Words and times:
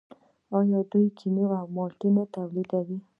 آیا 0.59 0.79
دوی 0.91 1.07
کیوي 1.17 1.45
او 1.59 1.65
مالټې 1.75 2.09
نه 2.15 2.23
تولیدوي؟ 2.33 2.97